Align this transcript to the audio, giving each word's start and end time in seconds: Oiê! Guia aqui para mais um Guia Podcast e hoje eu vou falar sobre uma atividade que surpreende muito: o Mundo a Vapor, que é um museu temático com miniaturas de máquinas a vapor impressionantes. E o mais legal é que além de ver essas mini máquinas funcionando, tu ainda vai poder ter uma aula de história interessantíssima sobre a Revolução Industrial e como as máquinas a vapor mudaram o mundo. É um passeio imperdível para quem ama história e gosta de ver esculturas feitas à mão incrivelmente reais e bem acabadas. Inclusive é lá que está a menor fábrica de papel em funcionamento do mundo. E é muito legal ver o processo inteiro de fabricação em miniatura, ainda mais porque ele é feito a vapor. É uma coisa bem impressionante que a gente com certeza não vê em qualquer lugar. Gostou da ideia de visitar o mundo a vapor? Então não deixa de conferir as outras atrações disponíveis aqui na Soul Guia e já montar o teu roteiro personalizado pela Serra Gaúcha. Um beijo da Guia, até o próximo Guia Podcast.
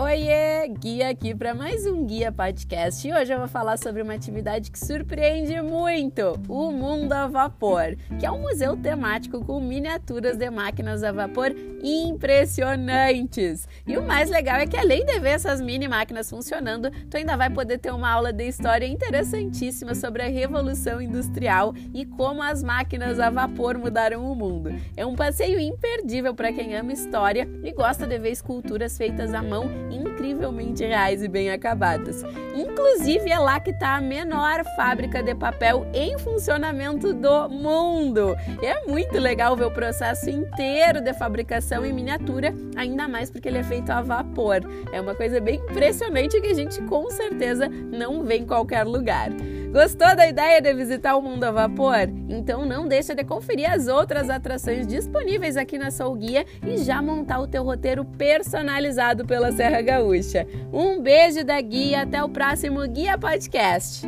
Oiê! 0.00 0.68
Guia 0.78 1.08
aqui 1.08 1.34
para 1.34 1.52
mais 1.54 1.84
um 1.84 2.06
Guia 2.06 2.30
Podcast 2.30 3.06
e 3.06 3.12
hoje 3.12 3.32
eu 3.32 3.38
vou 3.40 3.48
falar 3.48 3.76
sobre 3.76 4.00
uma 4.00 4.14
atividade 4.14 4.70
que 4.70 4.78
surpreende 4.78 5.60
muito: 5.60 6.40
o 6.48 6.70
Mundo 6.70 7.12
a 7.12 7.26
Vapor, 7.26 7.96
que 8.16 8.24
é 8.24 8.30
um 8.30 8.42
museu 8.42 8.76
temático 8.76 9.44
com 9.44 9.60
miniaturas 9.60 10.36
de 10.36 10.48
máquinas 10.50 11.02
a 11.02 11.10
vapor 11.10 11.52
impressionantes. 11.82 13.66
E 13.84 13.96
o 13.96 14.02
mais 14.02 14.30
legal 14.30 14.58
é 14.58 14.68
que 14.68 14.76
além 14.76 15.04
de 15.04 15.18
ver 15.18 15.30
essas 15.30 15.60
mini 15.60 15.88
máquinas 15.88 16.30
funcionando, 16.30 16.92
tu 17.10 17.16
ainda 17.16 17.36
vai 17.36 17.50
poder 17.50 17.78
ter 17.78 17.92
uma 17.92 18.08
aula 18.08 18.32
de 18.32 18.46
história 18.46 18.86
interessantíssima 18.86 19.96
sobre 19.96 20.22
a 20.22 20.28
Revolução 20.28 21.02
Industrial 21.02 21.74
e 21.92 22.06
como 22.06 22.40
as 22.40 22.62
máquinas 22.62 23.18
a 23.18 23.30
vapor 23.30 23.76
mudaram 23.76 24.30
o 24.30 24.36
mundo. 24.36 24.70
É 24.96 25.04
um 25.04 25.16
passeio 25.16 25.58
imperdível 25.58 26.36
para 26.36 26.52
quem 26.52 26.76
ama 26.76 26.92
história 26.92 27.48
e 27.64 27.72
gosta 27.72 28.06
de 28.06 28.16
ver 28.16 28.30
esculturas 28.30 28.96
feitas 28.96 29.34
à 29.34 29.42
mão 29.42 29.87
incrivelmente 29.90 30.84
reais 30.84 31.22
e 31.22 31.28
bem 31.28 31.50
acabadas. 31.50 32.22
Inclusive 32.54 33.30
é 33.30 33.38
lá 33.38 33.60
que 33.60 33.70
está 33.70 33.96
a 33.96 34.00
menor 34.00 34.64
fábrica 34.76 35.22
de 35.22 35.34
papel 35.34 35.86
em 35.94 36.18
funcionamento 36.18 37.12
do 37.12 37.48
mundo. 37.48 38.36
E 38.60 38.66
é 38.66 38.84
muito 38.86 39.18
legal 39.18 39.56
ver 39.56 39.66
o 39.66 39.70
processo 39.70 40.28
inteiro 40.28 41.00
de 41.00 41.12
fabricação 41.14 41.84
em 41.84 41.92
miniatura, 41.92 42.54
ainda 42.76 43.06
mais 43.06 43.30
porque 43.30 43.48
ele 43.48 43.58
é 43.58 43.64
feito 43.64 43.90
a 43.90 44.02
vapor. 44.02 44.60
É 44.92 45.00
uma 45.00 45.14
coisa 45.14 45.40
bem 45.40 45.56
impressionante 45.56 46.40
que 46.40 46.48
a 46.48 46.54
gente 46.54 46.80
com 46.82 47.10
certeza 47.10 47.68
não 47.68 48.24
vê 48.24 48.38
em 48.38 48.46
qualquer 48.46 48.84
lugar. 48.84 49.30
Gostou 49.72 50.16
da 50.16 50.26
ideia 50.26 50.62
de 50.62 50.72
visitar 50.72 51.14
o 51.16 51.22
mundo 51.22 51.44
a 51.44 51.50
vapor? 51.50 52.08
Então 52.28 52.64
não 52.64 52.88
deixa 52.88 53.14
de 53.14 53.22
conferir 53.22 53.70
as 53.70 53.86
outras 53.86 54.30
atrações 54.30 54.86
disponíveis 54.86 55.56
aqui 55.56 55.76
na 55.76 55.90
Soul 55.90 56.14
Guia 56.16 56.46
e 56.66 56.78
já 56.78 57.02
montar 57.02 57.38
o 57.40 57.46
teu 57.46 57.62
roteiro 57.62 58.04
personalizado 58.04 59.26
pela 59.26 59.52
Serra 59.52 59.82
Gaúcha. 59.82 60.46
Um 60.72 61.02
beijo 61.02 61.44
da 61.44 61.60
Guia, 61.60 62.02
até 62.02 62.22
o 62.22 62.28
próximo 62.28 62.80
Guia 62.88 63.18
Podcast. 63.18 64.06